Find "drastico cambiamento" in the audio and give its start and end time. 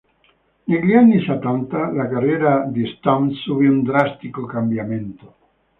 3.83-5.35